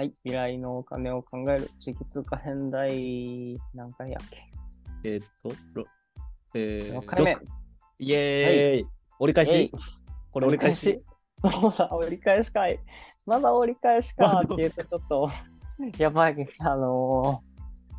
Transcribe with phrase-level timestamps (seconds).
[0.00, 4.50] はい、未来のお金を考える地域通貨編第何回やっけ？
[5.04, 5.84] えーっと、ろ
[6.54, 7.34] えー、?6 回目。
[7.34, 7.42] 六
[7.98, 8.86] イエーイ、
[9.18, 9.70] 折り返し
[10.32, 11.02] これ折り返し
[11.52, 12.80] そうさ、折り返しかい。
[13.26, 15.30] まだ折り返しかって言うとちょっと、
[16.02, 17.42] やばい、あの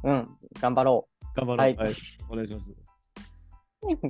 [0.02, 1.57] ー、うん、頑張ろ頑張ろう。
[1.57, 1.95] ははいい、
[2.31, 2.71] お願いします。
[2.71, 2.75] う。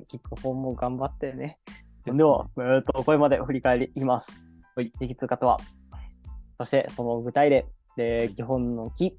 [0.07, 1.59] 聞く方も頑張ってね。
[2.05, 4.31] では、えーっと、これまで振り返ります。
[4.77, 5.57] はい地域通貨とは、
[6.57, 7.65] そしてその具体例、
[8.01, 9.17] で、基本の木、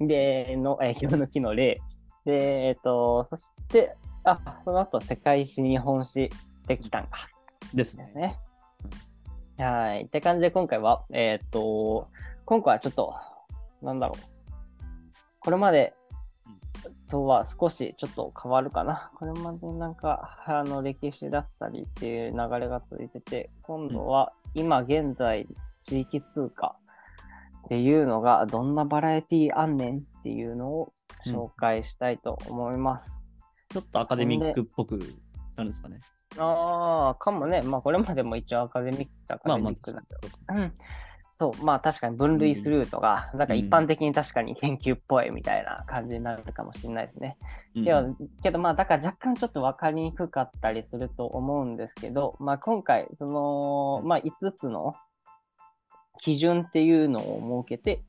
[0.00, 1.80] で、の、えー基本の木の例、
[2.24, 6.30] で、えーっと、そして、あ、その後、世界史、日本史
[6.66, 7.28] できたんか。
[7.74, 8.12] ですね。
[8.14, 8.38] ね。
[9.58, 10.02] はい。
[10.02, 12.08] って感じで今回は、えーっと、
[12.44, 13.14] 今回はちょっと、
[13.82, 14.22] なんだろう。
[15.40, 15.94] これまで
[17.10, 19.10] とは少しちょっと変わるかな。
[19.16, 25.46] これまでなんか、あの、歴史だったりっていう流れが続いてて、今度は今現在、
[25.82, 26.76] 地域通貨
[27.64, 30.92] っていうのがどんなバラエティあんねんっていうのを
[31.26, 33.22] 紹介したいと思います。
[33.70, 34.98] ちょっとアカデミックっぽく
[35.56, 36.00] なるんですかね。
[36.38, 37.62] ああ、かもね。
[37.62, 40.54] まあ、これまでも一応アカデミックアカまあまあデミックだけど。
[40.54, 40.72] うん。
[41.32, 47.38] そう、まあ確かに分類するとか、なんか一般的に確かに研究っぽいみたいな感じになるかもしれないですね。
[47.76, 54.94] うんけど、けどまあだから若干ちょっと分かりにくかったりすると思うんですけど、まあ今回、その、まあ5つの
[56.20, 58.02] 基準っていうのを設けて、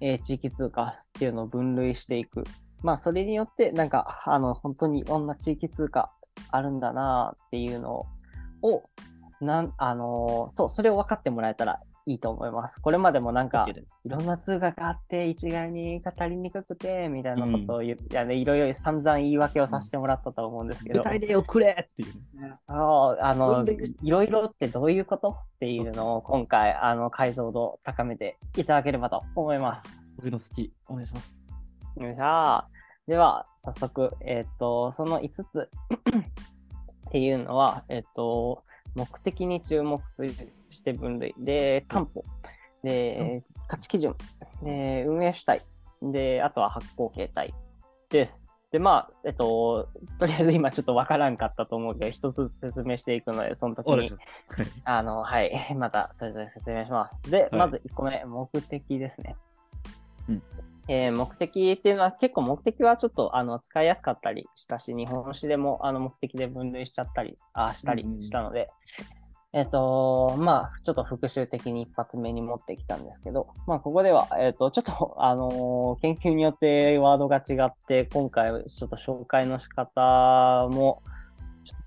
[0.00, 2.44] えー地域通貨っていうのを分類していく。
[2.82, 6.10] まあそれによって、なんか、あの、本当にいろんな地域通貨
[6.50, 8.06] あるんだなっていうの
[8.62, 8.82] を、
[9.40, 12.80] なん、あのーそう、それを分かってもらえたらいいと思います。
[12.80, 13.66] これまでもなんか
[14.04, 22.54] いろんな通貨があって、一概に語りにくくて、みたいなことを言って、いやね、いろいろ散々言い訳をさせてもらったと思うんですけど、具体例をくれっていうね。
[22.68, 23.66] そう、あの、
[24.02, 29.86] いろいろってどういうことっていうのを今回、あの、解像度を高めていただければと思います。
[30.16, 30.72] そういうの好き。
[30.86, 31.42] お願いします。
[31.96, 32.64] よいしょ
[33.08, 35.42] では、早速、えっ、と、その5つ
[37.08, 38.62] っていうのは、えっ、と、
[38.94, 40.00] 目的に注目
[40.70, 41.34] して分類。
[41.38, 42.24] で、担保。
[42.82, 44.14] で、価値基準。
[44.62, 45.62] で、運営主体。
[46.02, 47.54] で、あとは発行形態
[48.10, 48.46] です。
[48.72, 49.88] で、まあ、えっと、
[50.18, 54.10] とりあえず今ちょっとわからんかったと思うけど、一つずつ説明していくので、その時に
[54.84, 57.30] あの、はい、 またそれぞれ説明します。
[57.30, 59.36] で、はいまず1個目、目的ですね。
[60.28, 60.42] うん
[60.88, 68.70] えー目的っていうのは結構目的はちょっとあの使いやすかったりしたし、日本史でもあの目的で分類しちゃったりあしたりしたので、
[69.56, 81.02] えっ、と、まあ、ちょっと復習的に一発目に持ってきたんですけど、まあ、ここでは、えっ、と、ちょっと、あのー研究によってワードが違って、今回ちょっと紹介の仕方も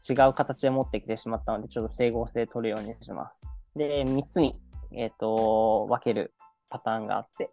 [0.09, 3.45] 違う形で持ってきてしまったので、ちょっと整合性取るようにします。
[3.75, 4.59] で、3つに、
[4.91, 6.33] えっ、と、分ける
[6.71, 7.51] パターンがあって、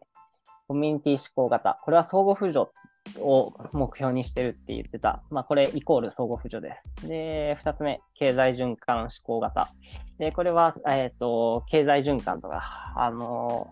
[0.67, 1.79] コミュニティ思考型。
[1.85, 2.73] これは相互扶助
[3.19, 5.23] を目標にしてるって言ってた。
[5.31, 7.09] まあ、これイコール相互扶助です。
[7.09, 9.73] で、2つ目、経済循環思考型。
[10.19, 13.69] で、これは、えっ、と、経済循環とか、あの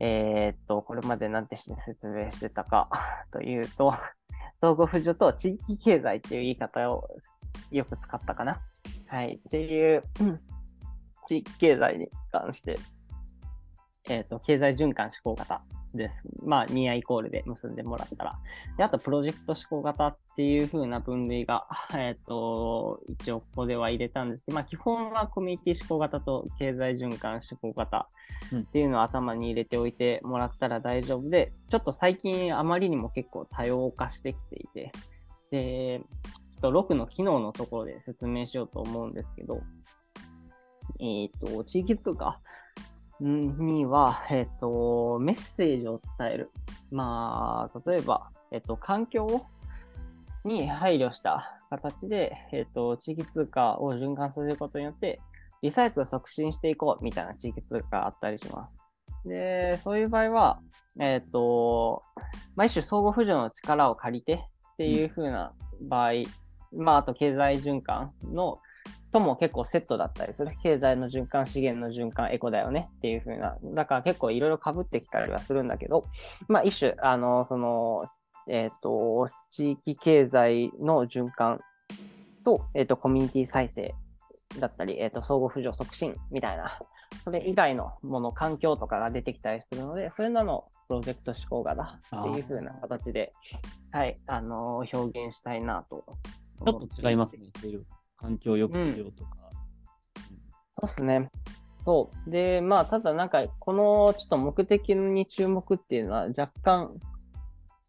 [0.00, 2.88] えっ、と、これまでなんて説明してたか
[3.32, 3.94] というと、
[4.60, 7.08] 相互扶助と地域経済っていう言い方を
[7.70, 8.60] よく使ったかな。
[9.06, 9.40] はい。
[9.44, 10.04] っていう、
[11.26, 12.78] 地域経済に関して、
[14.08, 15.62] えっ、と、経済循環思考型
[15.98, 16.22] です。
[16.42, 18.38] まあ、ニアイコールで結んでもらったら。
[18.78, 28.08] で、あと、プロジェクト思考型っていう風な分類が、 えっ、と、一応ここでは入れたんですけど、まあ、基本はコミュニティ思考型と経済循環思考型
[28.56, 34.92] っていうのを頭に入れておいてもらったら大丈夫で、ちょっと最近あまりにも結構多様化してきていて、
[35.50, 36.00] で、
[36.52, 39.60] ちょっと6の機能のところで説明しようと思うんですけど、
[41.00, 42.40] えっ、と、地域通貨
[43.20, 46.50] には、えっ、と、メッセージを伝える。
[46.90, 49.46] まあ、例えば、えっ、と、環境
[50.44, 55.20] に配慮した形で、えっ、と、地域通貨を循環させることによって、
[55.62, 58.80] リサイクル促進していこうみたいな地域通貨があったりします。
[59.24, 60.60] で、そういう場合は、
[61.00, 62.02] えっ、と、
[62.54, 64.34] まあ、一種相互扶助の力を借りて
[64.74, 66.12] っていう風な場合、
[66.72, 68.60] まあ、あと経済循環の
[69.12, 70.52] とも結構セットだったりする。
[70.62, 73.56] 経済の循環、資源の循環、エコだよねっていう風な。
[73.74, 76.06] だから結構いろいろ被ってきたりはするんだけど、
[76.48, 78.06] まあ一種、あの、その、
[78.48, 81.60] えっ、と、地域経済の循環
[82.44, 83.94] と、えっ、と、コミュニティ再生
[84.58, 86.78] だったり、えっ、と、相互扶助促進みたいな、
[87.24, 93.34] それ以外のもの、環境とかが出てきたりするので、そういうののプロジェクト思考型っていう風な形で、
[93.92, 96.04] はい、あの表現したいなと
[96.64, 97.50] ちょっと違いますね。
[98.22, 99.36] いろいろ環境抑制とか。
[100.72, 101.30] そうですね。
[101.84, 102.30] そう。
[102.30, 107.00] で、まあ、ただなんか、このちょっと目的に注目っていうのは若干、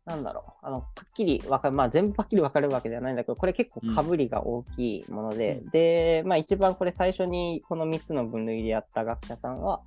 [0.05, 9.81] なんだろう、あの、パッキリ分かる、まあ全部パッキリ分かれるわけではないんだけど、これ結構被りが大きいもので、うんで、まあ一番これ最初にこの3つの分類でやった学者さんは、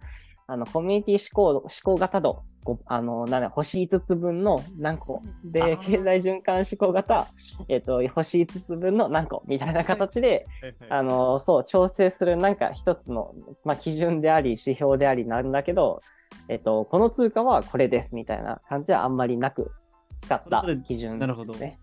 [0.52, 5.22] あの、コミュニティ思考、思考型度、ごあの、なんだ、星5つ分の何個。
[5.24, 7.26] あで、ー経済循環思考型、
[7.70, 10.46] えっ、と、星5つ分の何個みたいな形で、
[10.90, 13.34] あの、そう、調整するなんか一つの、
[13.64, 16.02] まあ、基準であり、指標でありなんだけど、
[16.48, 19.70] えっと、この通貨はこれですみたいな感じはあんまりなく
[20.18, 21.80] 使ったそれぞれ基準なるほどね。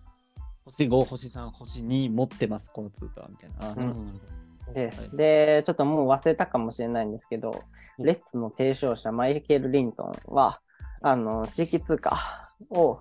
[0.65, 3.71] 星5、星3、星2持ってます、この通貨みたいな。
[3.71, 4.38] あ、なるほど、なるほど。
[4.73, 5.01] です。
[5.01, 5.09] はい。
[5.17, 7.63] で、ちょっともう忘れたかもしれないんですけど、
[7.97, 8.05] うん。
[8.05, 10.61] レッツの提唱者、マイケル・リントンは、
[11.01, 12.99] あの、地域通貨を、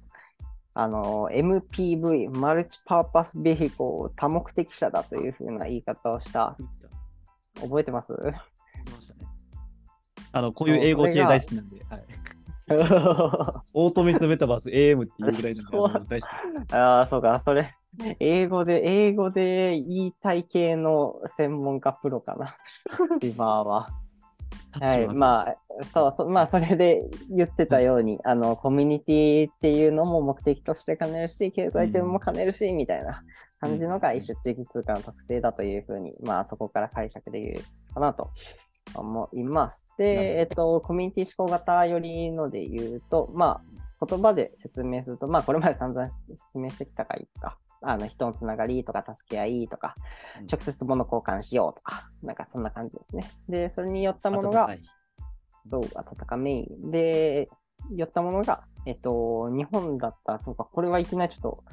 [0.74, 6.56] あの、MPV、マルチパーパスベヒコ多目的者だというふうな言い方をした。
[7.60, 8.12] 覚えてます？
[10.32, 12.04] あの、こういう英語系大好きなんで、はい、
[13.74, 16.74] オートメイトメタバース AM っていうぐらいの大好き。
[16.74, 17.74] ああ、そうか、それ、
[18.20, 22.56] 英語で、英語で言いたい系の専門家プロかな、
[23.22, 23.88] 今は。
[24.72, 33.22] はい、まあ、そうまあ、それで言ってたように、あの、コミュニティっていうのも目的として兼ねるし、経済点も兼ねるし、みたいな
[33.60, 37.60] 感じのが一種地域通貨の特性だというふうに、まあ、そこから解釈できる
[37.92, 38.30] かなと
[38.94, 39.88] 思います。
[39.98, 43.60] で、えっと、コミュニティ思考型よりので言うと、ま
[44.00, 46.22] あ、言葉で説明すると、まあ、これまで散々説
[46.54, 49.94] 明してきたかいいか、あの、人のつながりとか助け合いとか、
[50.40, 53.30] うん直接物交換しようとか、なんかそんな感じですね。
[53.48, 54.80] で、それによったものが、はい
[55.70, 57.48] そう、温かめで、
[57.94, 61.64] 寄ったものが、えっと、日本だったら、そうか、これはいきなりちょっと、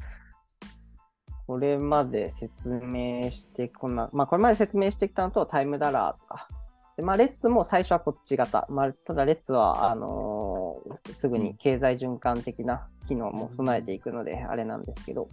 [1.47, 6.49] これまで説明してこんな、まあ、これまで説明してきたのと、タイムダラーとか。
[6.97, 8.65] で、まあ、レッツも最初はこっち型。
[8.69, 15.29] まあ、ただ、レッツは、あのーすぐに経済循環的な機能も備えていくので、あれなんですけど、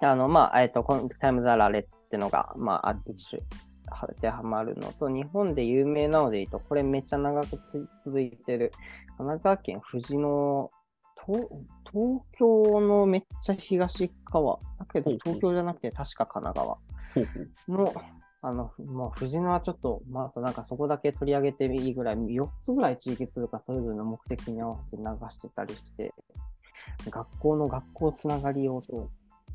[0.00, 8.70] あの、まあ、えっと、このタイムダラーレッツっていうのが、まあ、当てはまるのと、日本で有名なので言うと、これめっちゃ長くつ続いてる、
[9.16, 10.70] 神奈川県富士の、
[11.26, 11.48] 東
[11.90, 16.78] 東京のめっちゃ東側、だけど東京じゃなくて確か神奈川。
[17.68, 17.92] の、
[18.42, 26.14] あの、まあ、富士野はちょっと、まあ、なんかそこだけ取り上げていいぐらい、4つぐらい地域通貨それぞれの目的に合わせて流してたりして、
[27.10, 28.80] 学校の学校つながりを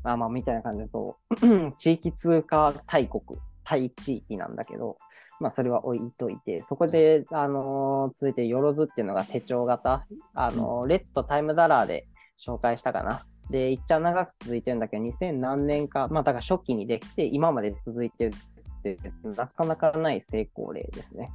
[0.04, 1.16] そう、あまあ、みたいな感じでと、
[1.78, 3.22] 地域通貨大国、
[3.64, 4.98] 対地域なんだけど、
[5.40, 12.06] まあ、それは置いといて、そこで、あのー続いて、よろずっていうのが手帳型、あのーレッツとタイムダラーで
[12.38, 13.26] 紹介したかな。
[13.50, 21.30] で、いっちゃ長く続いてるんだけど、2000何年か、まあ、だから初期にできて、今まで続いてるって、なかなかない成功例ですね。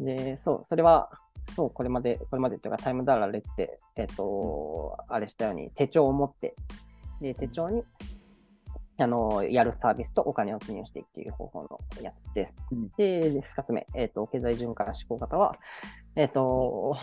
[0.00, 1.10] で、そう、それは、
[1.54, 6.56] そう、これまで、これまでっていうか、タイムダラレって、えっと、あれしたように、手帳を持って、
[7.20, 7.84] で、手帳に、
[8.98, 12.56] あの、やるサービスとお金を記入していくっていう方法のやつです。
[12.72, 15.56] うんで、で二つ目、えっと、経済循環思考型は、
[16.16, 16.96] えっと、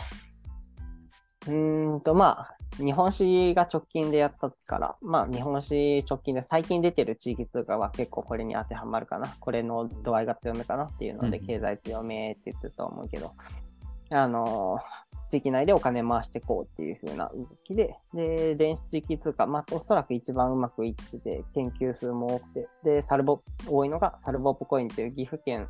[1.46, 9.34] うーんと、まあ、日本史が直近でやったから、まあ、日本史直近で最近出てる地域通貨は結構これに当てはまるかな。
[9.40, 13.32] これの度合いが強めかなっていうので、うん経済強めって言ってると思うけど、
[14.10, 14.78] あの
[15.30, 25.68] 地域内でお金回していこうっていう風な動きで、で、電子地域通貨、まあ、おそらく一番うまくいってて、研究数も多くて、で、サルボ、多いのがサルボポコインという岐阜県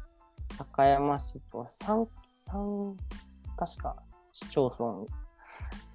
[0.59, 2.07] 高山市と3、
[2.43, 2.97] 三
[3.57, 3.97] 確か
[4.33, 4.95] 市町村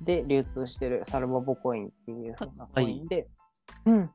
[0.01, 3.27] で流通してるサルボボコインっていう風なコインで、
[3.85, 4.09] うん。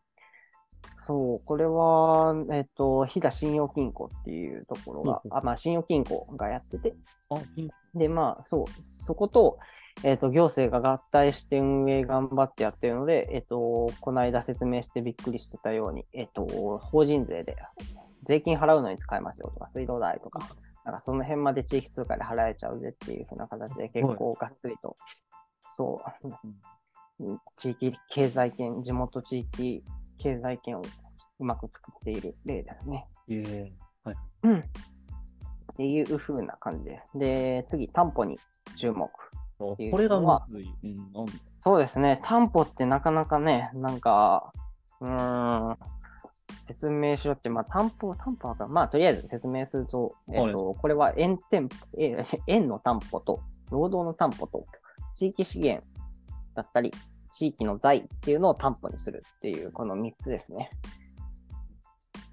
[1.06, 6.94] そう、これは、えっと、飛騨信用金庫っていうところがあまあ、信用金庫がやってて、
[7.30, 9.58] あ、金で、まあ、そう、そこと、
[10.04, 17.56] えっ、と、行政が合体して運営頑張ってやってるので、えっ、と、この間説明してびっくりしてたように、えっ、と、法人税で
[18.24, 20.40] 税金払うのに使えますよとか、水道代とか、
[20.84, 24.96] なんかその辺まで地域通貨で払えちゃうぜっていう風な形で結構がっつりと、
[25.76, 26.02] そ
[27.20, 29.82] う、地域経済圏、地元地域
[30.18, 30.82] 経済圏を
[31.38, 33.06] うまく作っている例ですね。
[33.28, 33.72] え
[34.42, 34.64] うん。
[35.76, 37.18] っていう風な感じです。
[37.18, 38.38] で、次、担保に
[38.76, 39.10] 注目。
[39.58, 40.74] これがのはむずい。
[40.84, 40.86] う
[41.22, 41.26] ん、
[41.62, 44.54] そうですね、担保ってなかなかね、なんか、
[45.02, 45.78] うーん、
[46.62, 51.68] 説明しろって、まあ、担保、担保はか、まあ、とりあえず説明すると、えっ、と、これは円店
[52.46, 53.40] 円の担保と、
[53.70, 54.66] 労働の担保と、
[55.14, 55.86] 地域資源
[56.54, 56.90] だったり、
[57.32, 60.70] 地域の財っていうのを担保にするっていう、この3つですね。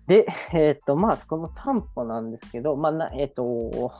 [0.07, 3.91] で、 えっ、と、まあ、この担保なんですけど、まあ、なえっ、と、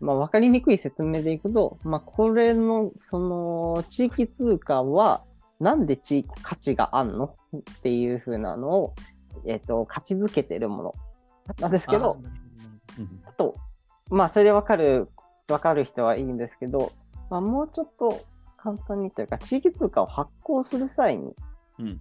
[0.00, 5.24] まあ、わかりにくい説明でいくと、まあ、これの、その、地域通貨は、
[5.60, 7.36] なんで地域価値があんの？
[7.56, 8.94] っていう風なのを、
[9.46, 10.94] えっ、と、価値づけてるもの。
[11.60, 12.18] なんですけど、
[12.98, 13.56] うんあと、
[14.08, 15.08] まあ、それでわかる、
[15.48, 16.92] わかる人はいいんですけど、
[17.30, 18.24] まあ、もうちょっと
[18.56, 21.34] 簡単にというか、地域通貨を発行する際に、
[21.78, 22.00] うん。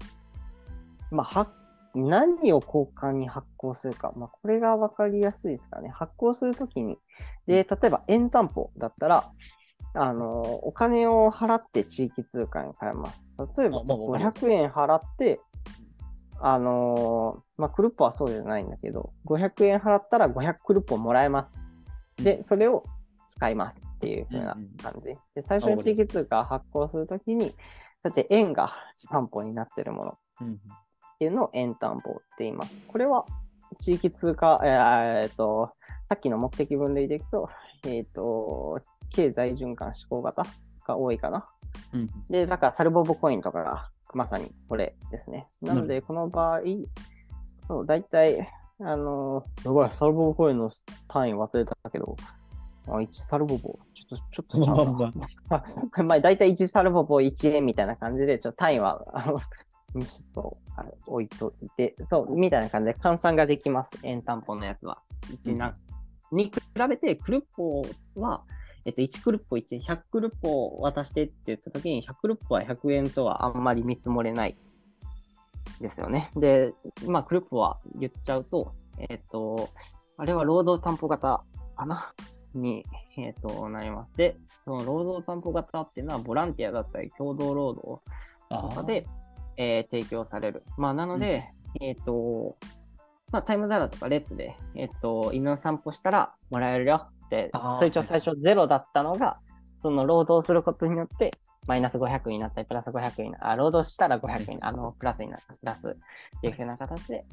[1.12, 1.48] まあ、は
[1.96, 5.90] 何を交換に発行するか、まあ、これがわかりやすいですかね。
[5.90, 6.98] 発行するときに、
[7.46, 9.32] で、例えば円担保だったら、
[9.94, 13.22] あの、お金を払って地域通貨に変えます。
[13.58, 14.46] 例えば、あまあわかります。
[14.46, 15.40] 500円払って、
[16.40, 21.48] あのまあ、クルッポはそうじゃないんだけど、500円払ったら500クルッポもらえま
[22.18, 22.24] す。
[22.24, 22.86] で、それを
[23.30, 25.16] 使いますっていう風な感じ。
[25.36, 27.56] で、最初に地域通貨を発行するときに、
[28.02, 28.72] だって円が
[29.10, 30.18] 担保になってるもの
[31.14, 32.74] っうんていうのを円担保って言います。
[32.88, 33.26] これは
[33.80, 35.72] 地域通貨、えーえーっと、
[36.06, 37.50] さっきの目的分類でいくと、
[37.86, 40.46] えーっと、経済循環志向型
[40.88, 41.48] が多いかな。
[41.94, 45.48] うんで、だからサルボボコインとかがまさにこれですね。
[45.62, 46.62] なので、この場合、
[47.68, 48.48] そう、大体、
[48.80, 50.70] あのー、やばい、サルボボコインの
[51.08, 52.16] 単位忘れたけど、
[52.88, 54.46] あ1サルボボ、ちょっと、ちょっ
[55.96, 59.40] と まあ、大体1サルボボ1円みたいな感じで、ちょっと単位は、あの、
[60.34, 63.92] そうあ置いといて、そう、みたいな感じで換算ができます。
[64.04, 65.02] 円担保のやつは。
[65.44, 65.78] 1な、
[66.32, 66.52] に比
[66.90, 67.84] べて、クルッポ
[68.16, 68.44] は、
[68.86, 74.58] えっと、1クルッポ1、100クルッポ渡してって言ったときに、100クルッポは100円とはあんまり見積もれない
[75.80, 76.32] ですよね。
[76.36, 76.74] で、
[77.06, 79.70] まあ、クルッポは言っちゃうと、えっと、
[80.18, 81.44] あれは労働担保型
[81.76, 82.14] かな？
[82.54, 82.86] に、
[83.18, 84.16] えっと、なります。
[84.16, 88.02] で、その労働担保型っていうのは、ボランティアだったり、共同労働
[88.50, 89.08] とかで、
[89.58, 90.64] えー提供される。
[90.78, 91.46] まあ、なので、
[91.82, 92.58] えっ、と、
[93.32, 99.40] まあ、タイムダラとかレッツで、えっ、と、犬の散歩したらもらえるよって最初最初ゼロだったのが、
[99.82, 101.32] その労働することによって、
[101.68, 107.26] マイナス500になったり、プラス500になあ、労働したら500に、あの、プラスになった、プラスっていうふうな形で、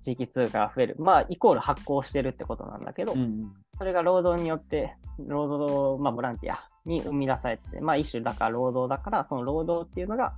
[0.00, 0.96] 地域通貨が増える。
[0.98, 10.34] まあ、イコール発行してるってことなんだけど、うんうんそれが労働によって、労働、まあ、ボランティアに生み出されてて、まあ、一種だから労働だから、その労働っていうのが、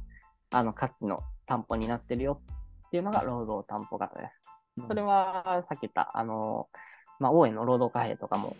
[0.55, 2.41] あの、価値の担保になってるよ
[2.87, 4.87] っていうのが労働担保型です。
[4.89, 6.69] それは、さっき言った、あの、
[7.21, 8.57] まあ、大江の労働貨幣とかも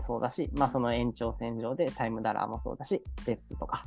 [0.00, 3.86] そうだし、まあ、その延長線上でタイムダラーもそうだし、レッツとか、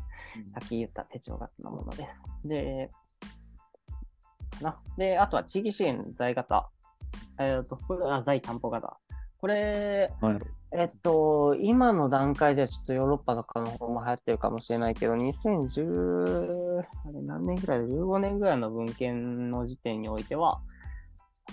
[0.53, 2.23] さっき言った手帳型のものです。
[2.45, 2.91] で、
[4.59, 4.79] かな。
[4.97, 6.69] で、あとは地域資源財型。
[7.39, 8.99] えっ、と、これは財担保型。
[9.39, 10.11] これ、
[10.71, 20.59] えっと、今の段階ではちょっとヨーロッパとかの方も流行ってるかもしれないけど、2010、あれ何年ぐらいだ ?15 年ぐらいの文献の時点においては、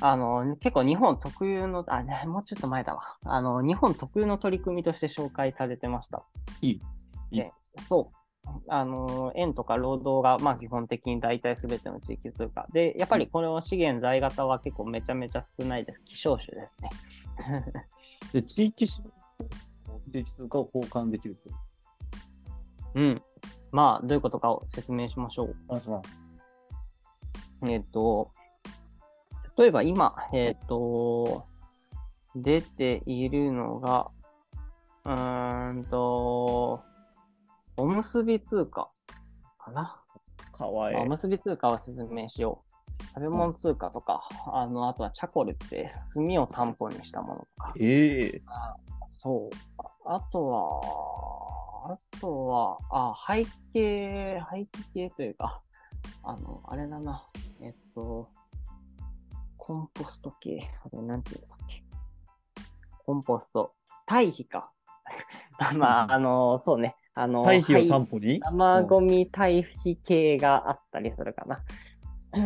[0.01, 3.17] あの、結構日本特有の、あ、ね、もうちょっと前だわ。
[3.25, 6.25] あの、日本特有の取り組みとして紹介されてました。
[6.61, 6.81] いい
[7.31, 7.53] いいで
[7.89, 8.16] そう。
[8.69, 12.67] あの、円とか労働が、まあ基本的に大体すべての地域通貨。
[12.73, 16.03] で、やっぱりこの資源財型は結構めちゃめちゃ少ないです。
[16.05, 16.91] 希少種ですね。
[18.33, 19.03] で、地域し
[20.13, 21.51] 地域通貨を交換できると。
[22.95, 23.23] うん。
[23.73, 25.57] まあ、どういうことかを説明しましょう。
[27.69, 28.31] えっ、と、
[29.57, 31.47] 例えば今、えっ、と、
[32.35, 34.11] 出ているのが、
[35.05, 36.83] うーんと、
[37.79, 38.91] おむすび通貨
[39.59, 40.03] かな。
[40.57, 41.05] かわいいお。
[41.05, 43.05] むすび通貨を説明しよう。
[43.09, 47.75] 食べ物通貨とか、あの、あとはチャコルって炭を担保にしたものとか。
[47.79, 48.43] ええ
[49.09, 49.57] そう。
[50.07, 55.63] ああとは、あとは、あ、背景、背景というか、
[56.23, 57.29] あの、あれだな。
[57.61, 58.31] えっと、
[59.57, 60.71] コンポスト系。
[60.85, 61.85] あれ、なんていうんだっけ。
[63.05, 63.75] コンポスト。
[64.07, 64.71] 堆肥か。
[65.77, 66.97] まあ、あの、そうね。
[67.19, 68.41] あの、堆肥を廃担保に？
[68.41, 71.65] 生ゴミ堆肥系があったりするかな。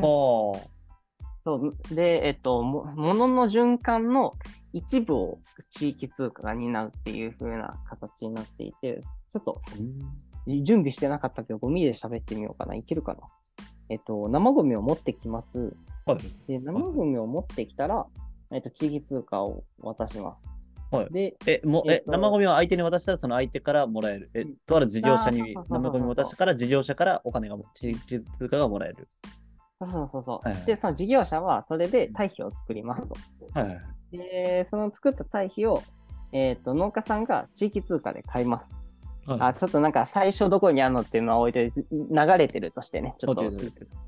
[0.00, 0.61] は
[1.45, 1.95] そう。
[1.95, 4.35] で、えっと、も物の循環の
[4.73, 5.39] 一部を
[5.71, 9.61] 地域通貨が担うっていう風な形になっていて、ちょっと
[10.47, 12.77] 準備してなかったけど、ゴミで喋ってみようかな。
[12.77, 13.21] いけるかな？
[13.89, 15.75] えっと、生ゴミを持ってきます。
[16.07, 16.12] あ。
[16.12, 16.23] はい。
[16.47, 18.07] で、生ゴミを持ってきたら、
[18.53, 20.49] えっと、地域通貨を渡します。
[20.90, 24.30] はいで、え、もう、え、えっと生ゴミを相手に渡したら、その相手からもらえる？
[24.35, 29.09] え、とある事業者に生ゴミを渡したから、事業者からお金がも、地域通貨がもらえる。
[29.82, 30.49] そうそうそう。
[30.49, 33.16] はいはいで、その事業者はそれで堆肥を作りますと。
[33.54, 33.66] は
[34.12, 34.16] い。
[34.16, 35.82] で、その作った堆肥を、
[36.32, 38.70] えっと、農家さんが地域通貨で買います。
[39.34, 43.44] はいあ、ちょっとなんか最初どこにあるのっていうのは置いて、流れてるとしてね、ちょっと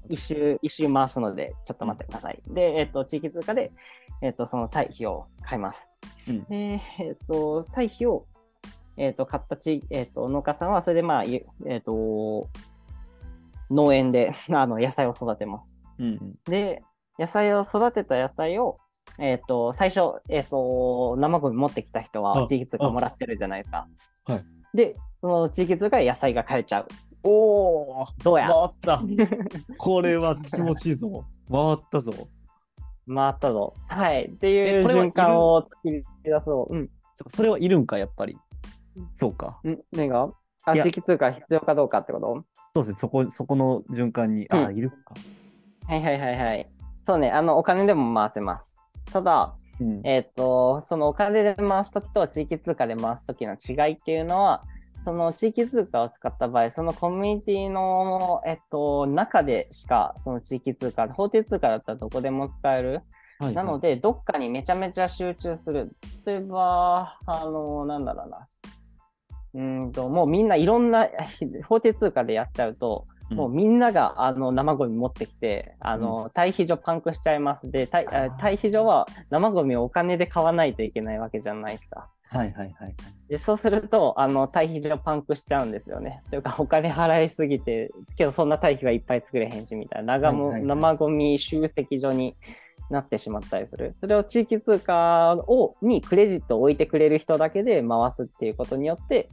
[0.08, 2.42] 一周、一周回すので、ちょっと待ってください。
[2.48, 3.72] で、えっ、と、地域通貨で、
[4.20, 5.88] えっ、と、その堆肥を買います。
[6.28, 8.26] うんで、えっ、と、堆肥を、
[8.96, 12.48] えっ、と、買った地、えっ、と、農家さんは、それでまあ、ゆえっ、と、
[13.70, 15.72] 農園で あの野菜を育てます。
[15.98, 16.38] うんうん。
[16.44, 16.82] で、
[17.18, 18.78] 野菜を育てた野菜を、
[19.18, 23.86] えっ、と、最初、えっ、と、生ゴミ持ってきた人はあ地域通貨もらってるじゃないですか。
[24.24, 24.44] はい。
[24.74, 26.88] で、その地域通貨で野菜が買えちゃう。
[27.22, 27.30] お
[28.02, 28.48] おどうや？
[28.48, 29.02] 回った
[29.78, 31.24] これは気持ちいいぞ。
[31.48, 32.12] 回ったぞ。
[33.06, 33.74] 回ったぞ。
[33.86, 34.24] はい。
[34.24, 36.74] っていう循環を作り出そう。
[36.74, 36.90] うん。
[37.16, 38.36] そそれはいるんか、やっぱり。
[39.20, 39.60] そうか。
[39.64, 40.28] ん何が？
[40.64, 42.44] あ、地域通貨必要かどうかってこと？
[42.74, 45.14] そうですね、そこ、そこの循環に、ああ、うんいるか。
[45.86, 46.68] はいはいはいはい。
[47.06, 48.76] そうね、あの、お金でも回せます。
[49.12, 50.00] ただ、うん。
[50.04, 54.64] えっ、と、そのお金で回すときと地域通貨で回すときの違いっていうのは、
[55.04, 63.02] その地域通貨を使った場合、そのコミュニティの、えっと、中でしか、その地域通貨、法定通貨だったらどこでも使える。
[63.38, 65.97] はいなので、どっかにめちゃめちゃ集中する。
[66.25, 68.47] 例えば、あの、なんだろうな。
[69.54, 71.09] うーんと、もうみんないろんな
[71.68, 77.71] 法定通貨でやっちゃうと、うんもうみんながあの生ゴミ持ってきて、あの、堆肥所パンクしちゃいます。
[77.71, 82.11] で、堆あ堆肥所は生ゴミをお金で買わないといけないわけじゃないですか。
[82.32, 82.94] はいはいはい。
[83.28, 86.22] で、そうすると、あの、堆肥所パンクしちゃうんですよね。
[86.30, 92.34] というか、お金払いすぎて、けどそんな堆肥がいっぱい作れへんし、みたいな、長もはいはいはい生ゴミ集積所に
[92.88, 93.94] なってしまったりする。
[94.00, 99.28] それを地域通貨を、にクレジットを置いてくれる人だけで回すっていうことによって、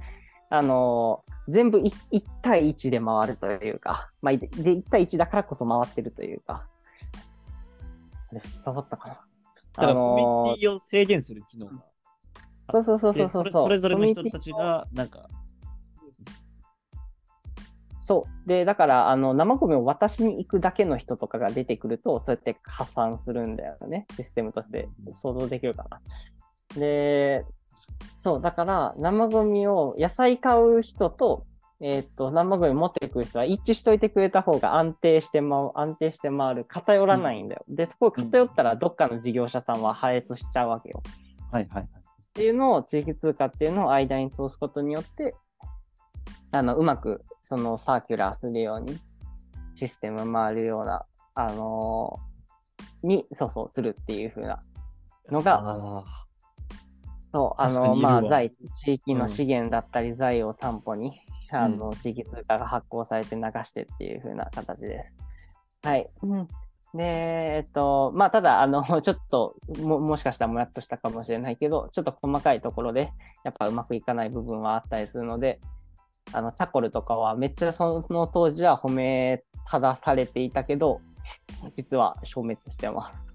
[0.51, 1.94] あの全部 1,
[2.41, 6.65] 対1で回るというか、まあ、で1対1だからこそ回ってるというか。
[8.32, 9.22] あれ、伝わったかなだ
[9.74, 11.88] から、コミュニティを制限する機能が。
[12.72, 15.30] そうそうそうそでうそうれそれぞれの人たちが、なんか、
[18.10, 18.50] そう。
[18.50, 24.08] で、だから、あの、生ゴミを渡しに行くだけの人とかが出てくると、そうやって破産するんだよね。
[24.16, 26.02] システムとして想像できるかな。
[26.76, 27.46] で、
[28.17, 31.46] そう、だから、生ゴミを、野菜買う人と、
[31.82, 36.65] えーっと、生ゴミ持ってくる人は一致しといてくれた方が安定してまう、安定して回る。
[36.65, 37.65] 偏らないんだよ。
[37.70, 41.04] で、そこ偏ったらどっかの事業者さんは破裂しちゃうわけよ。
[41.52, 41.99] はいはいはい。
[42.39, 45.36] っていうのを地域通貨っていうのを間に通すことによって、
[46.52, 48.97] あの、うまくそのサーキュラーするように、
[49.75, 54.63] システム回るような、あのーに、そうそう、するっていう風な
[55.30, 56.04] のが、あ
[57.34, 58.54] そう、あの、まあ、財、
[58.86, 61.19] 地域うんの資源だったり、財を担保に、
[61.52, 65.04] あの、地域通貨が発行されて流してっていう風な形で
[65.84, 65.86] す。
[65.86, 66.10] はい。
[66.23, 66.47] うん
[66.93, 73.10] で、えっと、まあ、ただ、あの、 ちょっと、も、もしかしたらもやっとしたかもしれないけど、ちょっと細かいところで、
[73.43, 75.60] やっぱうまくいかない部分はあったりするので、
[76.34, 81.02] あの、チャコルとかはめっちゃその当時は褒めただされていたけど、
[81.75, 83.30] 実は消滅してます。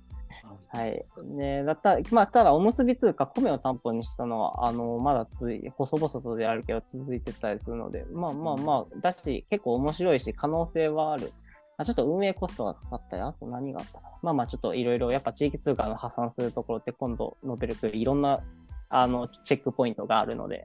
[0.68, 1.04] はい。
[1.22, 11.32] ね、だったら、まあ、ただ、おむすび通貨、米を担保にしたのは、あの、まだ続い、細々とであるけど、続いてたりするので、まあまあまあ、だし、結構面白いし、可能性はある。
[11.76, 14.18] あちょっと運営コストがかかったり、あと何があったかな。
[14.22, 18.40] まあまあ、ちょっといろいろ、やっぱ地域通貨の破産するところって、今度述べるといろんな、
[18.88, 20.64] あの、チェックポイントがあるので、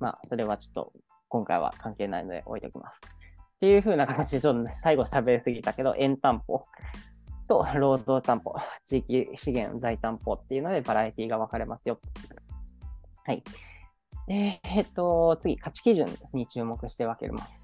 [0.00, 0.92] まあ、それはちょっと、
[1.28, 3.00] 今回は関係ないので置いておきます。
[3.56, 6.66] っていう風な形で、ちょっと最後喋りすぎたけど、円担保
[7.48, 11.98] と労働担保、地域資源財担保っていうのでバラエティが分かれますよ。
[13.24, 13.42] はい。
[14.26, 17.63] で、えっと、次、価値基準に注目して分けます。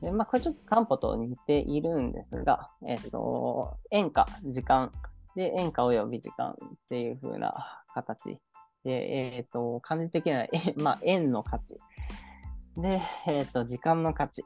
[0.00, 4.92] でまあ、これちょっと担保と似ているんですが、えっと、円価、時間、
[5.36, 6.54] で、円価及び時間っ
[6.88, 8.38] ていう風な形
[8.84, 11.78] で、えっと、漢字的には、まあ、円の価値。
[12.76, 14.44] で、えっと、時間の価値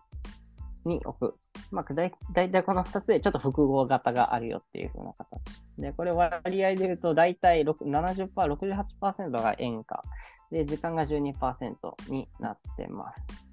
[0.85, 1.35] に置く。
[1.71, 5.41] まあ、だいたいこの2つでちょっと複合型があるよっていう風な形。
[5.79, 10.05] で、これ割合で言うと、だいたい6 70%、68%が円価。
[10.51, 11.75] で、時間が12%
[12.09, 13.46] になってます。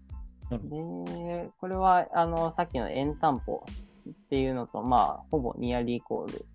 [0.49, 3.65] で、これは、あの、さっきの円担保
[4.09, 6.45] っていうのと、まあ、ほぼニアリーイコール。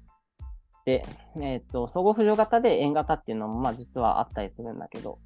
[0.85, 1.05] で、
[1.41, 5.19] えっ、と、相互扶助型で円型っていうのも、まあ、実はあったりするんだけど、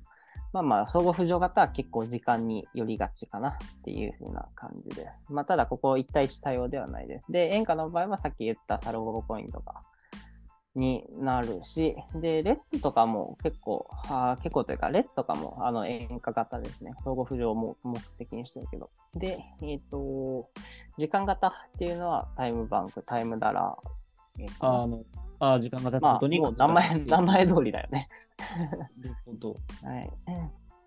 [0.53, 5.33] まあまあ、相互扶助型は結構時間によりがちかなっていう風な感じです。
[5.33, 7.33] まあ、ただ、ここ1対1対応ではないです。
[7.33, 9.83] で、円価の場合はさっき言ったサルゴボポイントが、
[10.75, 16.93] になるし、で、レッツとかも結構、あー結構というか、レッツとかもあの円価型ですね。
[17.05, 18.91] 相互扶助をも目的にしてるけど。
[19.15, 20.49] で、えっ、と、
[20.99, 24.43] 時間型っていうのはタイムバンク、タイムダラー。
[24.43, 25.05] えーとあの、
[25.41, 28.09] あ時間が経つまあ、ことに、もう名前、名前通りだよね。
[28.39, 29.57] なるほど。
[29.85, 30.11] はい。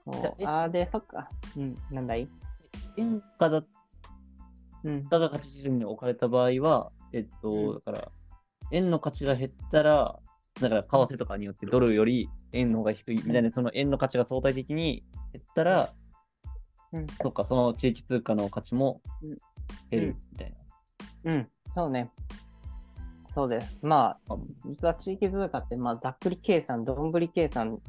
[0.06, 1.30] そうあで、そっか。
[1.58, 2.28] うん、なんだい？
[2.98, 3.65] 円価だっ
[4.84, 5.08] うん。
[5.10, 8.12] たが価値基準に置かれた場合は、えっと、うんだから、
[8.71, 10.19] 円の価値が減ったら、
[10.62, 15.93] だから為替とかによってドルより円の方が低いみたいな、その円の価値が相対的に減ったら、
[16.93, 19.38] うんそっか、その地域通貨の価値もうん
[19.91, 20.56] 減るみたい
[21.23, 21.32] な。
[21.34, 22.12] うん、そうね。
[23.34, 23.80] そうです。
[23.82, 27.80] まあ、あ実は地域通貨って、まあ、ざっくり計算、どんぶり計算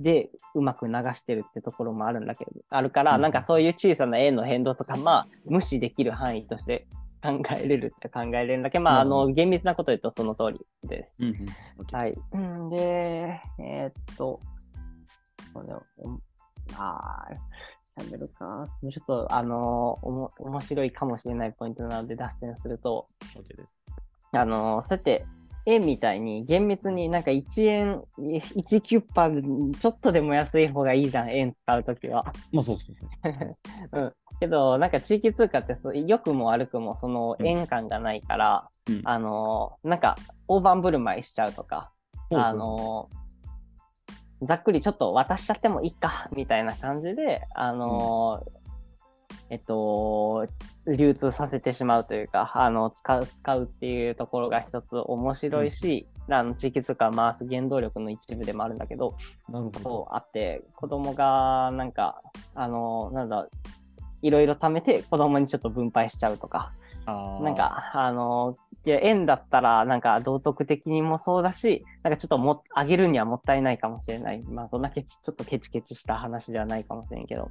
[0.00, 6.88] でうまく流してるってところもあるんだけど、あるから、うんなんかそういう小さな円の変動とか、まあ、無視できる範囲として
[7.22, 11.16] 考えれるっちゃ考えれるんだけど、まあ、あうんの、厳密なこと言うとその通りです。
[11.18, 11.46] うんうん。
[11.90, 12.14] はい。
[12.32, 14.40] うんで、えーっと、
[15.52, 15.72] これ
[16.76, 18.68] あー、喋るか。
[18.90, 23.84] ちょっと、あのおも、面白いかもしれないポイントなので脱線すると、OK です。
[24.32, 25.26] あのそうやって、
[25.66, 32.24] 円みたいに厳密になんか1円、1キュッパちょっとでも安い方がいいじゃん、円使うときは。
[32.52, 34.00] まあそうそうそう。
[34.00, 34.12] うん。
[34.38, 35.76] けど、なんか地域通貨って
[36.06, 43.10] 良くも悪くもその円感がないから、うんあのなんか大盤振る舞いしちゃうとか、そうそうあの
[44.42, 48.44] ざっくりちょっと渡しちゃってもいいか、みたいな感じで、あの
[49.50, 50.46] えっと、
[50.86, 59.16] 流通させてしまうというか、あの、使う、使うっていうところが一つ面白いし、あの、地域通貨を回す原動力の一部でもあるんだけど、
[59.48, 59.80] なるほど。
[59.80, 62.20] そうあって、子供が、なんか、
[62.54, 63.48] あの、なんだ、
[64.22, 66.72] いろいろ貯めて子供にちょっと分配しちゃうとか、
[67.06, 74.42] なん、か、あの、いや円だったら、なんか道徳的にもそうだし、なんかちょっとも、あげるにはもったいないかもしれない。
[74.42, 77.50] まあ、そんなケチ、ちょっとケチケチした話ではないかもしれんけど。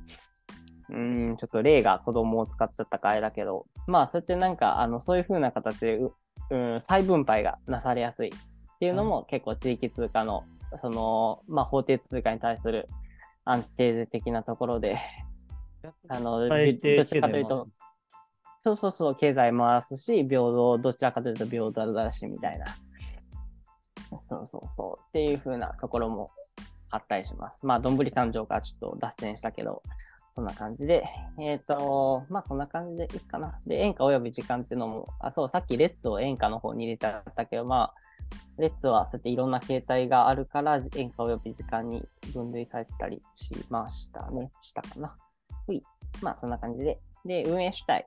[0.90, 6.12] うーん、ちょっと例が子供を使っちゃったかあれだけど、まあ、そうやってなんか、あの、そういう風な形で、う
[6.52, 10.44] うん、再分配がなされやすいっていうのも結構地域通貨の、
[10.82, 12.88] その、まあ、法定通貨に対する
[13.46, 14.98] アンチテーゼ的なところで、
[16.10, 17.68] あの、どちらかというと、
[18.64, 22.66] そうそうそう、経済回すし、平等、どちらかというと平等だし、みたいな。
[24.20, 25.04] そうそうそう。
[25.10, 26.32] っていう風なところも
[26.90, 27.66] あったりします。
[27.66, 29.84] まあ、どんぶり誕生からちょっと脱線したけど、
[30.36, 31.06] そんな感じで。
[31.40, 33.60] えっ、と、まあ、こんな感じでいいかな。
[33.66, 38.06] で、演歌及び時間っていうのも、あ、そう、さっきレッツを演歌の方に入れちゃったけど、まあ、
[38.58, 44.52] レッツはそうやっていろんな形態があるから、演歌及び時間に分類されてたりしましたね。
[44.62, 45.16] したかな。
[45.68, 45.82] ほい。
[46.22, 47.00] まあ、そんな感じで。
[47.26, 48.06] で、運営主体。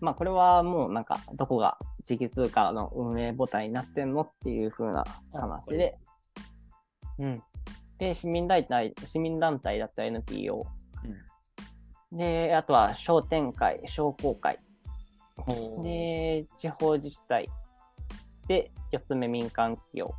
[0.00, 5.98] まあ、これはもうなんか、どこが地域通貨の運営母体になってんのっていう風な話で。
[7.18, 7.42] うん。
[7.98, 10.64] で、市民団体、市民団体だったら NPO。
[12.14, 14.60] で、あとは商店会、商工会。
[15.48, 15.82] うん。
[15.82, 17.50] で、地方自治体。
[18.46, 20.14] で、4つ目民間企業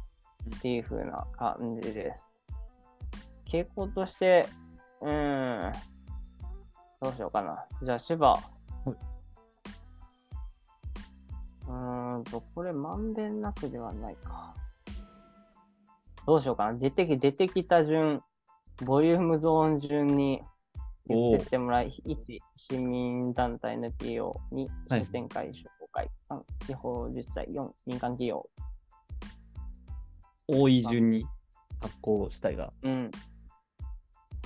[0.58, 2.36] っていう風な感じです。
[3.50, 4.46] 傾向として、
[5.02, 5.72] うーん、
[7.02, 7.66] どうしようかな。
[7.82, 8.34] じゃあ、芝。
[11.68, 14.54] うーんと、これまんべんなくではないか。
[16.28, 16.78] どうしようかな。
[16.78, 18.22] 出てき、出てきた順、
[18.84, 20.44] ボリュームゾーン順に
[21.08, 28.50] 言ってってもらい、1、市民団体 NPO、2、はい商店会、商工会、3、地方自治体、4、民間企業。
[30.48, 31.26] 多い順に
[31.82, 32.74] 発行主体が。
[32.84, 33.12] うん。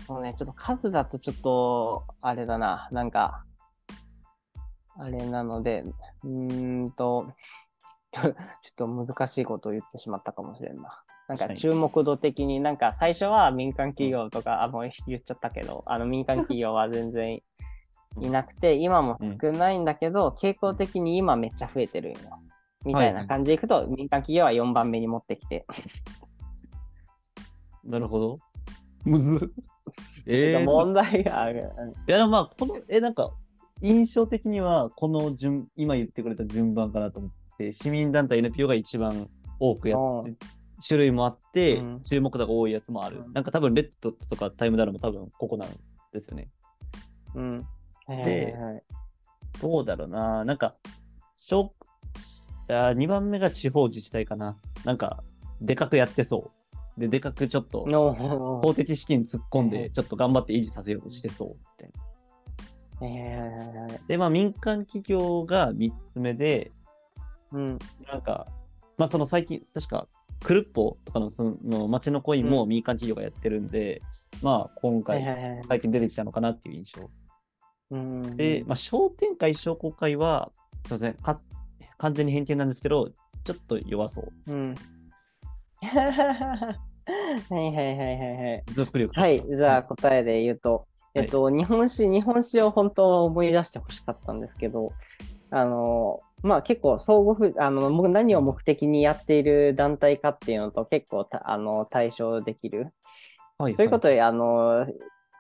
[0.06, 3.46] そうね、ちょっと数だとちょっと、あれだな、なんか、
[4.98, 5.86] あれなので、
[6.24, 7.32] うーんと、
[8.12, 8.34] ちょっ
[8.76, 11.04] と難しいことを言ってしまったかもしれんな。
[11.30, 17.44] なんか注目度的になんか最初は民間企業とか、あ、もう言っちゃったけど、あの民間企業は全然
[18.20, 22.20] いなくて、今も少ないんだけど、傾向的に今めっちゃ増えてるんよ。
[22.84, 25.68] みたいな感じでいくと、民間企業は4番目に持ってきて、
[27.86, 28.40] なるほど。
[29.06, 29.50] むずっ。
[30.26, 31.72] えー、問題がある。
[31.78, 31.90] うん。
[31.90, 33.32] いや、でもまあ、この、え、なんか、
[33.82, 40.36] 印象的には、この順、今言ってくれた順番かなと思って、市民団体 NPO が一番多くやって、
[40.86, 43.24] 種類もあって、うん注目度が多いやつもある。
[43.26, 45.70] うんなんか多分、レッドとかタイムダラも多分、ここなん
[46.14, 46.50] ですよね。
[47.36, 47.66] うん。
[48.08, 48.84] ではい
[49.62, 50.46] どうだろうな。
[50.46, 50.76] なんか、
[51.38, 51.74] 小
[52.68, 54.58] あ2番目が地方自治体かな。
[54.86, 55.24] なんか、
[55.62, 56.52] でかくやってそ
[56.98, 57.00] う。
[57.00, 61.50] で、でかくちょっと、の公的資金突っ込んえで、えちょっと頑張って維持させようとしてそう。
[61.50, 62.04] みたいな
[63.02, 67.80] えで、まあ、民間企業が3つ目で、ー、うん。
[68.08, 68.48] なんか、
[68.98, 70.08] まあ、その最近、確か、
[70.44, 74.02] クルッポとかのその町のコインも民間企業がやってるんで、
[74.42, 75.64] まあ、今はい回、はいはい。
[75.68, 77.10] 最近出てきたのかなっていう印象。
[77.92, 80.52] うんで、まあ、商店会、商工会は、
[80.86, 81.42] すいません、か
[81.98, 83.10] 完全に偏見なんですけど、
[83.44, 84.52] ちょっと弱そう。
[84.52, 84.76] うん。
[85.82, 86.76] は
[87.52, 88.64] いはいはいはいはい。
[89.14, 94.94] はい、じゃあ答えで言うと、えっと、日本史、日本史を本当は思い出してほしかったんですけど、
[95.50, 102.94] あの、まあ結構相互ふ、あの、僕何を目的にやっている団体かっていうのと結構たあの対象できる。
[103.58, 104.86] はいということで、あの、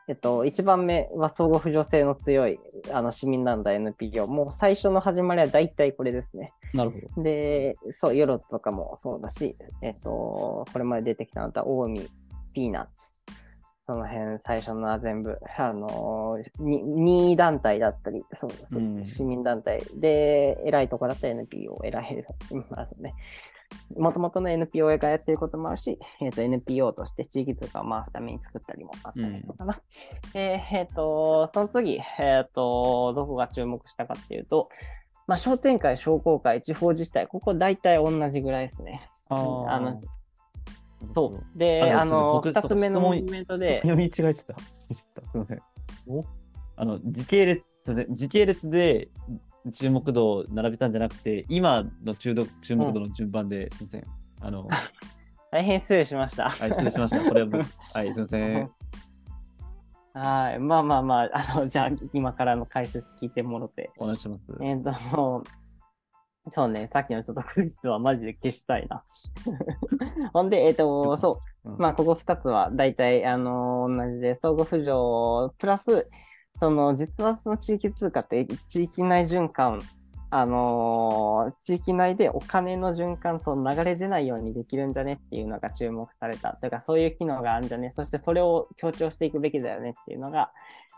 [0.09, 2.59] えっと、1番目は相互扶助性の強い
[2.91, 4.27] あの市民団体 NPO。
[4.27, 6.51] もう最初の始まりは大体これですね。
[6.73, 7.23] なるほど。
[7.23, 12.07] で、そう、ヨロツとかもそうだし、えっと、これまで出てきたのは、近江、
[12.53, 13.18] ピーナッツ。
[13.89, 22.23] その辺、最初のは全部、 あのー、に任意団体だったり、そうです、うん市民団体で、偉いとこだったら NPO、偉い、
[22.69, 23.15] ますね。
[23.97, 29.81] もともとの NPO がやってることもあるし、えっと NPO として地域通貨を回すために作ったりもあったりしたかな。
[30.33, 34.69] で、えっ、と、その次、えっ、と、どこが注目したかっていうと、
[35.25, 39.09] まあ、商店会、商工会、地方自治体、ここ大体同じぐらいですね。
[39.29, 40.01] あの
[41.13, 41.57] そう。
[41.57, 44.57] で、ああの、僕二つ目の質問イベントで、読み違えてた。
[44.59, 45.61] すみません。
[46.75, 47.63] あの時系列
[47.95, 49.09] で時系列で
[49.73, 54.05] 注目度を並べたんじゃなくて、今の注目注目度の順番で、すみません。
[54.41, 54.67] あの、
[55.51, 56.49] 大変失礼しました。
[56.49, 57.23] はい、失礼しました。
[57.23, 58.71] これは僕、はい、すみません。
[60.13, 60.59] はい。
[60.59, 63.91] まあまあまあ、あの、じゃあ、今からの解説聞いてもろて。
[63.97, 64.43] お願いします。
[64.61, 65.43] えっ、と、もう、
[66.51, 69.03] そうね、さっきのちょっとクイズはマジで消したいな。
[70.33, 71.69] ほんで、えっ、と、そう。
[71.71, 74.79] うんまあ、ここ2つは大体、あの同じで、相互扶
[75.49, 76.07] 助、プラス、
[76.59, 79.81] その、実はその地域通貨って、地域内循環、
[80.31, 86.53] あの地域内でお金の循環、その流れ出ないようにできるんじゃねっていうのが注目された。
[86.53, 90.51] というか、そういう機能があるんじゃね、そしてそれを強調していくべきだよねっていうのが、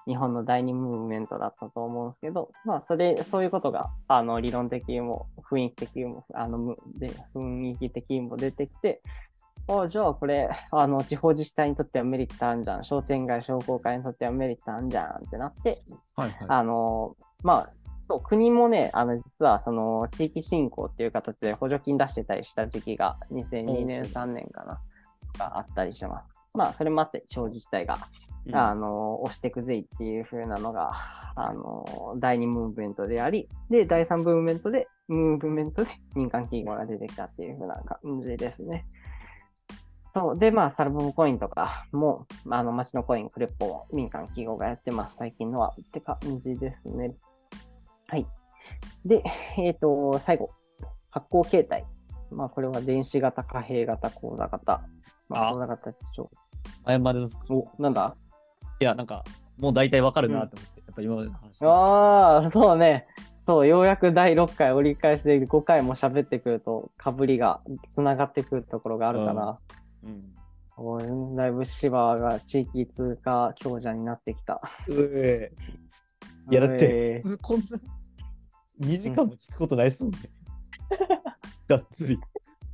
[0.08, 9.02] 日本の第二ムーブメントだったと思うんですけど、まあ、それ、そういうことが、あの、理論的にも、雰囲気的にも、あの、むで、雰囲気的にも出てきて、
[9.67, 12.84] あじゃあこれ、あの、地方自治体にとってはメリットあるじゃん。
[12.84, 15.80] 商店街、商工会にとってはメリットあるじゃんってなって、
[16.15, 16.48] はいはい。
[16.48, 17.70] あの、まあ、
[18.12, 24.82] そう国もね、あの、実はその、地域振興っていう形で補助金出してたりした時期が、2002年、うん3年かな、
[25.39, 26.28] があったりします。
[26.54, 27.97] まあ、それもあって、地方自治体が、
[28.47, 30.91] うんあの、押していくぜいっていう風なのが、
[31.38, 38.86] あの、第2ムーブメントであり、で、第3ムーブメントで、ムーブメントで民間企業が出てきたっていう風な感じですね。
[40.13, 40.38] そう。
[40.38, 45.15] で、まあ、サルボムコインとかも、まあ、あの、街のコイン、クレッポも民間企業がやってます。
[45.17, 45.74] 最近のは。
[45.82, 47.15] って感じですね。
[48.12, 48.28] はい。
[49.06, 49.24] で、
[49.58, 50.52] えっ、と、最後。
[51.12, 51.86] 発行形態。
[52.30, 54.82] まあ、これは電子型、貨幣型、口座型。
[55.30, 56.30] まあ、あ口座型ょ
[56.86, 58.15] 謝るお、なんだ？
[58.82, 59.24] いや、なんか、
[59.58, 61.62] もう大体わかるなと思って、やっぱ今までの話。
[61.62, 63.08] ああ、そうね。
[63.45, 69.58] そう、ようやく第6回折り返しで5回も喋ってくると、かぶりがつながってくるところがあるかな。
[70.04, 70.36] うん。
[70.76, 71.04] おい
[71.38, 74.62] だいぶ芝が地域通貨強者になってきた。
[74.89, 75.54] うえ
[76.50, 77.80] いやだってこんな
[78.82, 80.20] 2時間も聞くことないっすもんね。
[81.67, 82.20] がっつり。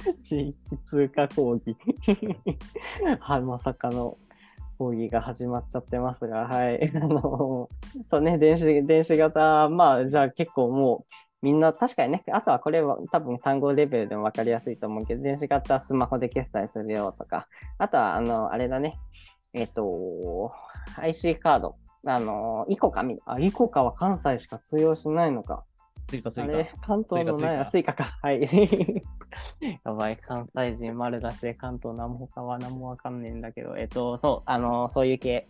[0.07, 1.77] え地域通貨講義。
[3.19, 4.17] はい、まさかの
[4.77, 6.91] 講義が始まっちゃってますが、はい。
[6.95, 7.69] あの、
[8.09, 18.97] そうね、電子、電子型、まあ、じゃあ結構もう、みんな確かにね、あとはこれは多分単語レベルでも分かりやすいと思うけど、電子型スマホで決済するよとか、あとは、あの、あれだね、
[19.53, 20.51] えっ、と、
[20.97, 25.63] IC カード、あの、イコカみ、あ、イコカは関西しか通用しないのか。
[26.07, 26.53] 追加追加。
[26.53, 28.17] あれ、関東のない、あ、ススイカか。
[28.21, 28.41] はい。
[29.83, 35.47] やばい、関西人丸出しで関東何も他は何もわかんねえんだけど、えっと、そう、あの、そういう系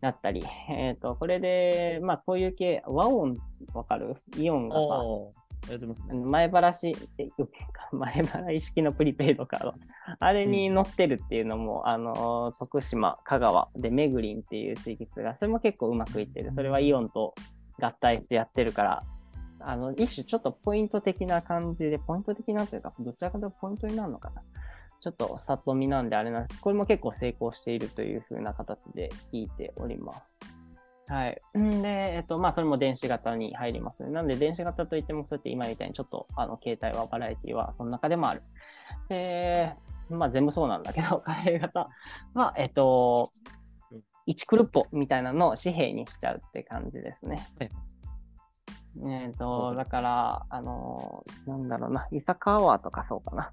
[0.00, 3.38] だったり、えっと、これで、まあ、こういう系、和音
[3.72, 4.16] わかる？
[4.36, 6.14] イオンがさ、おーやってますね。
[6.14, 7.28] 前払し、え
[7.90, 9.74] 前払い式のプリペイドカード、
[10.20, 16.52] あれに載ってるっていうのも、あの、徳島、香川でメグリンっていう地域が、それも結構うまくいってる。
[16.54, 17.34] それはイオンと
[17.80, 19.02] 合体してやってるから、
[19.68, 24.42] あの、一種ちょっとポイント的な感じで、ポイント的なというか、どちらかというとポイントになるのかな。
[25.00, 30.34] ちょっと里見なんであれなんですこれも結構成功しているという風な形で聞いております。
[31.08, 31.40] はい。
[31.58, 34.10] んで、えっと、まあ、それも電子型に入りますね。
[34.10, 38.42] なんで、電子型といっても、そうやって今みたいにちょっと、あの、携帯はバラエティはその中でもある。
[39.08, 39.74] で、
[40.08, 41.88] まあ、全部そうなんだけど、 貨幣型
[42.34, 43.32] は、えっと、
[44.28, 47.48] 1クルッポみたいなのを紙幣にしちゃうって感じですね。
[47.58, 47.85] はい
[49.04, 53.52] えっ、と、だから、あの、なんだろうな、イサカアワーとかそうかな。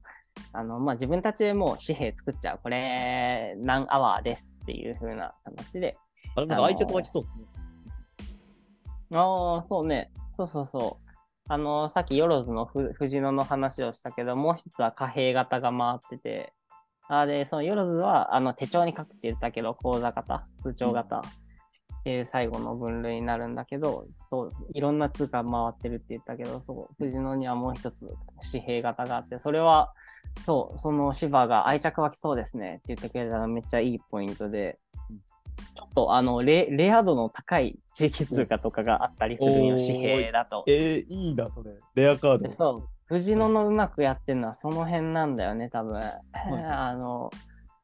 [0.54, 2.60] あの、まあ、自分たちでもう紙幣作っちゃう。
[2.62, 5.98] これ、何アワーですっていう風な話で、
[6.36, 7.26] あれ、なんか愛着湧きそう。
[9.16, 10.12] ああ、そうね。
[10.38, 11.10] そうそうそう。
[11.50, 16.54] あの、さっきヨロズのふ藤野の話をしたけど、もう一つは貨幣型が回ってて、
[17.10, 21.22] あで、そのヨロズはあの手帳に書くって言ったけど、口座型、通帳型。
[22.06, 28.14] えー最後の分類になるんだけど、そう、いろんな通貨回ってるって言ったけど、そう、藤野にはもう一つ
[28.52, 29.94] 紙幣型があって、それは、
[30.42, 40.66] そう、その芝が愛着湧きそうですねって言ってくれたらめっちゃいいポイントでうん、ちょっとあのレ、レア度の高い地域通貨とかがあったりするんよ、紙幣だと。
[40.68, 41.72] えー、いいな、それ。
[41.96, 46.02] レアカーでそう、藤野のうまくやってるのはその辺なんだよね、多分。
[46.68, 47.30] あの、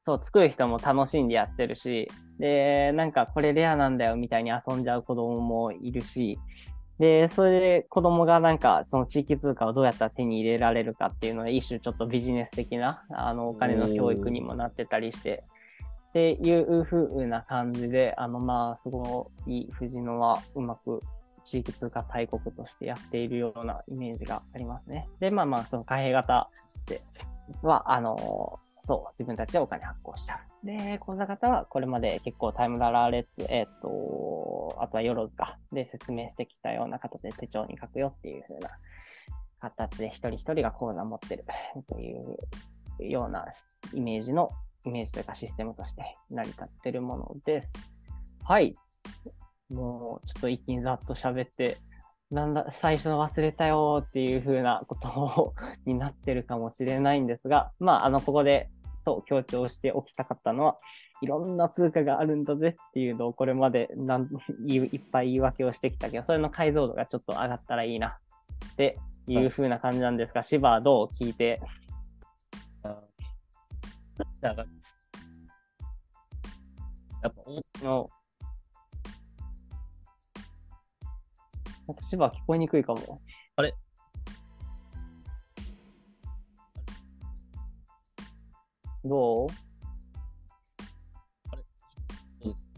[0.02, 2.10] そう、作る人も楽しんでやってるし、
[2.40, 6.40] で、なんかこれレアなんだよみたいに遊んじゃう子供もいるし、
[7.00, 15.44] で、それで子供がなんかその地域通貨をどうやったら手に入れられるかっていうのは一種ちょっとビジネス的なあのお金の教育にもなってたりして、
[16.10, 21.02] っていう風な感じで、あのまあすごい藤野はうまく
[21.44, 25.08] 地域通貨大国としてやっているようなイメージがありますね。
[25.20, 26.50] で、まあまあ、その貨幣型
[26.88, 27.02] で
[27.62, 30.66] は、あのそう、自分たちでお金発行しちゃう。
[30.66, 38.72] で、口座型はこれまで結構タイムララーレッツ、えっ、と、あとはヨロズか、で説明してきたような形で手帳に書くよっていう風な
[39.60, 41.46] 形で一人一人が口座持ってる
[41.88, 43.46] というような
[43.94, 44.50] イメージの、
[44.86, 47.72] イメージというかシステムとして成り立ってるものです。
[48.44, 48.76] はい。
[49.70, 51.78] もうちょっと一気にざっと喋って、
[52.32, 55.54] なんだ、最初の忘れたよっていう風なこと
[55.86, 58.70] になってるかもしれないんですが、まあ、あの、ここで、
[59.02, 60.78] そう、強調しておきたかったのは、
[61.22, 64.30] いろんな通貨があるんだぜっていうのを、これまでなん
[64.66, 68.20] いいっぱい言い訳をしてきたけど、それの解像度がちょっと上がったらいいな
[68.74, 71.62] っていう風な感じなんですが、シバはどう聞いて、
[74.42, 74.56] やっ
[77.34, 78.10] ぱ、おの、
[81.88, 83.22] なんかシバは聞こえにくいかも。
[83.56, 83.76] あれ
[89.06, 89.50] どう？
[89.52, 89.56] そ
[92.40, 92.70] うです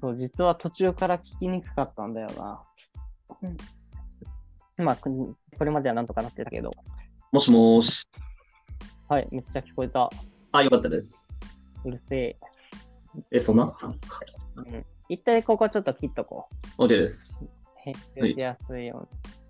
[0.00, 2.62] そう、実は途中から聞きにくかったんだよな。
[4.78, 6.70] うん、まあ、ここれまではなんとかなってたけど、
[7.32, 8.06] もしもーし。
[9.08, 10.10] はい、めっちゃ聞こえた。
[10.52, 11.32] あ、よかったです。
[11.84, 12.36] うるせえ。
[13.30, 13.64] え、そんな？
[13.64, 13.98] うん、
[15.08, 17.42] 一体ここちょっと切っとこ ?OK です。
[17.44, 17.48] う。
[17.76, 19.45] 編集しやすいように。